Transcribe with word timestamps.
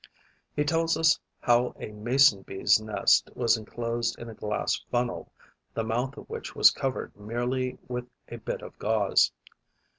He 0.55 0.63
tells 0.63 0.97
us 0.97 1.19
how 1.41 1.75
a 1.79 1.91
Mason 1.91 2.41
bee's 2.41 2.81
nest 2.81 3.29
was 3.35 3.55
enclosed 3.55 4.17
in 4.17 4.31
a 4.31 4.33
glass 4.33 4.77
funnel, 4.89 5.31
the 5.75 5.83
mouth 5.83 6.17
of 6.17 6.27
which 6.27 6.55
was 6.55 6.71
covered 6.71 7.15
merely 7.15 7.77
with 7.87 8.09
a 8.27 8.37
bit 8.37 8.63
of 8.63 8.79
gauze. 8.79 9.31